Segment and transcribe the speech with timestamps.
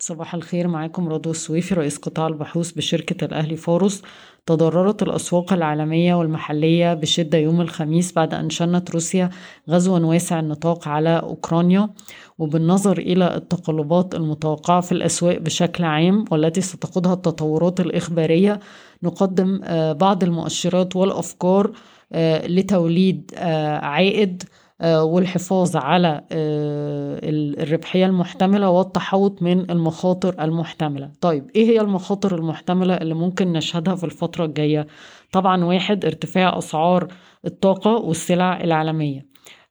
[0.00, 4.02] صباح الخير معاكم رضوى السويفي رئيس قطاع البحوث بشركة الأهلي فاروس.
[4.46, 9.30] تضررت الأسواق العالمية والمحلية بشدة يوم الخميس بعد أن شنت روسيا
[9.70, 11.90] غزوا واسع النطاق على أوكرانيا
[12.38, 18.60] وبالنظر إلى التقلبات المتوقعة في الأسواق بشكل عام والتي ستقودها التطورات الإخبارية
[19.02, 21.72] نقدم آه، بعض المؤشرات والأفكار
[22.12, 24.42] آه، لتوليد آه، عائد
[24.84, 27.20] والحفاظ على آه،
[27.62, 31.10] الربحية المحتملة والتحوط من المخاطر المحتملة.
[31.20, 34.86] طيب إيه هي المخاطر المحتملة اللي ممكن نشهدها في الفترة الجاية؟
[35.32, 37.08] طبعا واحد ارتفاع أسعار
[37.46, 39.26] الطاقة والسلع العالمية.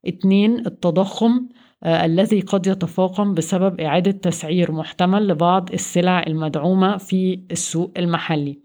[0.06, 1.48] اتنين التضخم
[1.84, 8.60] آه، الذي قد يتفاقم بسبب إعادة تسعير محتمل لبعض السلع المدعومة في السوق المحلي.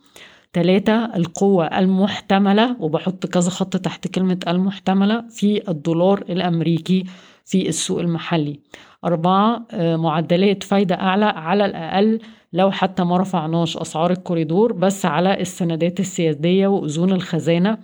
[0.52, 7.04] تلاتة القوة المحتملة وبحط كذا خط تحت كلمة المحتملة في الدولار الأمريكي
[7.44, 8.60] في السوق المحلي.
[9.04, 12.20] أربعة آه، معدلات فايدة أعلى على الأقل
[12.52, 17.78] لو حتى ما رفعناش أسعار الكوريدور بس على السندات السيادية وأذون الخزانة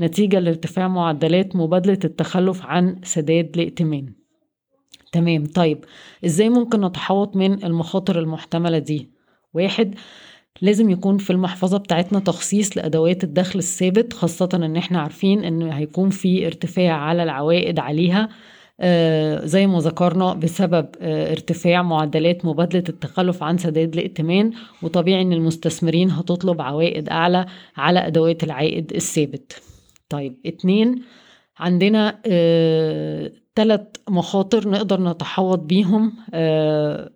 [0.00, 4.12] نتيجة لارتفاع معدلات مبادلة التخلف عن سداد الائتمان.
[5.12, 5.84] تمام طيب
[6.24, 9.10] إزاي ممكن نتحوط من المخاطر المحتملة دي؟
[9.54, 9.94] واحد
[10.60, 16.10] لازم يكون في المحفظة بتاعتنا تخصيص لأدوات الدخل الثابت خاصة إن إحنا عارفين إن هيكون
[16.10, 18.28] في ارتفاع على العوائد عليها
[18.80, 25.32] آه زي ما ذكرنا بسبب آه ارتفاع معدلات مبادلة التخلف عن سداد الائتمان وطبيعي إن
[25.32, 29.62] المستثمرين هتطلب عوائد أعلى على أدوات العائد الثابت.
[30.08, 31.02] طيب اتنين
[31.58, 36.12] عندنا آه تلات مخاطر نقدر نتحوط بيهم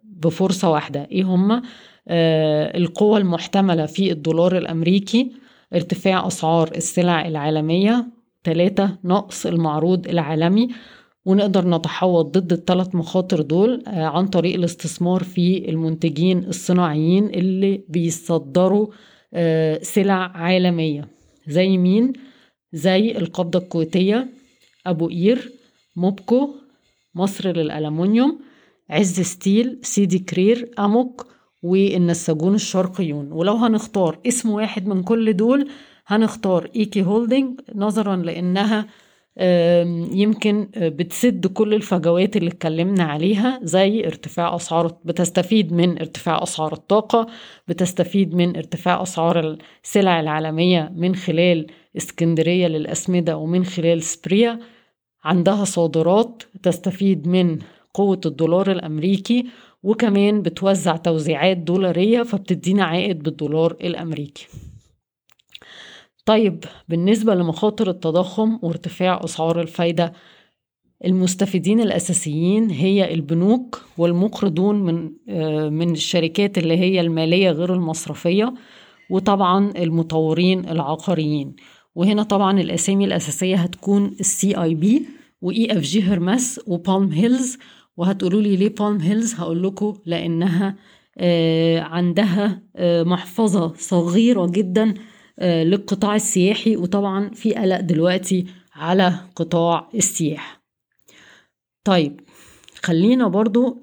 [0.05, 1.09] بفرصة واحدة.
[1.13, 1.63] إيه هما؟
[2.09, 5.33] آه، القوة المحتملة في الدولار الأمريكي
[5.75, 8.07] ارتفاع أسعار السلع العالمية
[8.45, 10.69] ثلاثة نقص المعروض العالمي
[11.25, 18.87] ونقدر نتحوط ضد الثلاث مخاطر دول آه، عن طريق الاستثمار في المنتجين الصناعيين اللي بيصدروا
[19.35, 21.09] آه، سلع عالمية
[21.49, 22.13] زي مين؟
[22.73, 24.29] زي القبضة الكويتية
[24.87, 25.53] أبو قير
[25.97, 26.55] موبكو
[27.15, 28.39] مصر للألمنيوم
[28.91, 31.27] عز ستيل سيدي كرير أموك
[31.63, 33.33] والنساجون الشرقيون.
[33.33, 35.69] ولو هنختار اسم واحد من كل دول
[36.07, 38.87] هنختار إيكي هولدنج نظرا لأنها
[40.13, 47.27] يمكن بتسد كل الفجوات اللي اتكلمنا عليها زي ارتفاع أسعار بتستفيد من ارتفاع أسعار الطاقة
[47.69, 54.59] بتستفيد من ارتفاع أسعار السلع العالمية من خلال اسكندرية للأسمدة ومن خلال سبريا.
[55.25, 57.59] عندها صادرات تستفيد من
[57.95, 59.47] قوة الدولار الأمريكي.
[59.87, 64.47] وكمان بتوزع توزيعات دولارية فبتدينا عائد بالدولار الأمريكي.
[66.25, 70.13] طيب بالنسبة لمخاطر التضخم وارتفاع أسعار الفايدة
[71.05, 78.55] المستفيدين الأساسيين هي البنوك والمقرضون من آه، من الشركات اللي هي المالية غير المصرفية
[79.11, 81.57] وطبعا المطورين العقاريين.
[81.95, 85.07] وهنا طبعا الأسامي الأساسية هتكون ال CIB
[85.41, 87.59] و EFG هرمس وبالم هيلز
[87.97, 90.77] وهتقولوا لي ليه بالم هيلز هقول لكم لأنها
[91.19, 94.95] آه، عندها آه، محفظة صغيرة جدا
[95.39, 100.63] آه، للقطاع السياحي وطبعا في قلق دلوقتي على قطاع السياحه
[101.85, 102.21] طيب
[102.83, 103.81] خلينا برضو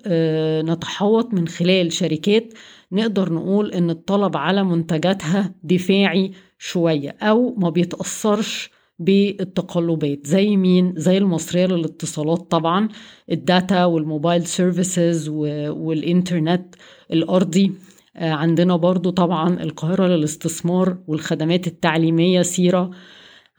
[0.61, 2.53] نتحوط من خلال شركات
[2.91, 10.27] نقدر نقول إن الطلب على منتجاتها دفاعي شوية أو ما بيتأثرش بالتقلبات.
[10.27, 12.89] زي مين؟ زي المصرية للاتصالات طبعا.
[13.31, 15.29] ال data وال mobile services
[15.69, 16.75] والإنترنت
[17.11, 17.71] الأرضي.
[18.15, 22.91] آه، عندنا برضو طبعا القاهرة للاستثمار والخدمات التعليمية سيرة.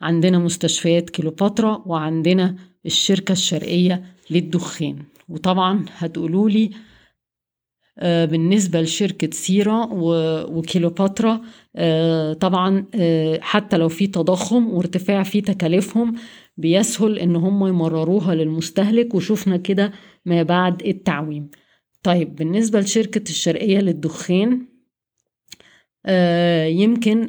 [0.01, 4.95] عندنا مستشفيات كيلوباترا وعندنا الشركة الشرقية للدخان.
[5.29, 6.69] وطبعا هتقولوا لي
[8.01, 9.89] بالنسبة لشركة سيرا
[10.51, 11.41] وكيلوباترا
[11.75, 16.15] آه، طبعا آه، حتى لو في تضخم وارتفاع في تكاليفهم
[16.57, 19.91] بيسهل إن هم يمرروها للمستهلك وشوفنا كده
[20.25, 21.49] ما بعد التعويم.
[22.03, 24.65] طيب بالنسبة لشركة الشرقية للدخان
[26.67, 27.27] يمكن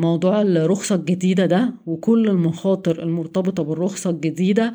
[0.00, 4.72] موضوع الرخصة الجديدة ده وكل المخاطر المرتبطة بالرخصة الجديدة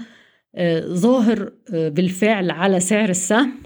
[0.87, 3.64] ظاهر بالفعل على سعر السهم.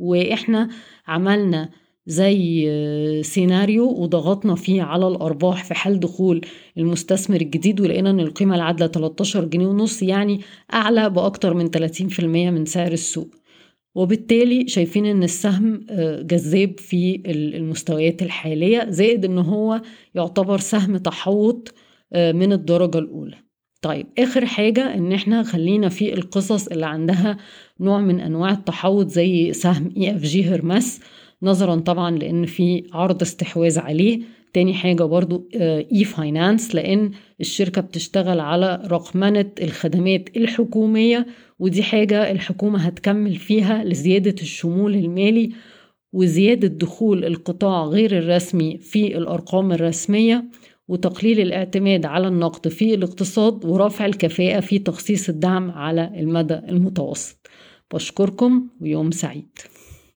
[0.00, 0.68] وإحنا
[1.06, 1.70] عملنا
[2.06, 6.40] زي سيناريو وضغطنا فيه على الأرباح في حال دخول
[6.78, 10.40] المستثمر الجديد ولقينا إن القيمة العادلة 13 جنيه ونص يعني
[10.74, 13.34] أعلى بأكتر من 30% من سعر السوق.
[13.94, 19.82] وبالتالي شايفين إن السهم آه، جذاب في المستويات الحالية زائد إن هو
[20.14, 21.74] يعتبر سهم تحوط
[22.12, 23.49] آه، من الدرجة الأولى.
[23.82, 27.36] طيب آخر حاجة إن إحنا خلينا في القصص اللي عندها
[27.80, 31.00] نوع من أنواع التحوط زي سهم EFG هرمس
[31.42, 34.20] نظرا طبعا لأن في عرض استحواذ عليه.
[34.52, 37.10] تاني حاجة برضو e-finance لأن
[37.40, 41.26] الشركة بتشتغل على رقمنة الخدمات الحكومية
[41.58, 45.50] ودي حاجة الحكومة هتكمل فيها لزيادة الشمول المالي
[46.12, 50.44] وزيادة دخول القطاع غير الرسمي في الأرقام الرسمية.
[50.90, 57.46] وتقليل الاعتماد على النقد في الاقتصاد ورفع الكفاءة في تخصيص الدعم على المدى المتوسط.
[57.94, 59.58] بشكركم ويوم سعيد.